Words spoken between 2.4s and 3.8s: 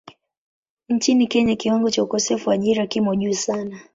wa ajira kimo juu sana.